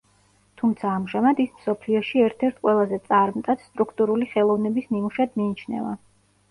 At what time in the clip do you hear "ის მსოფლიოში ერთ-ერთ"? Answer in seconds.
1.43-2.57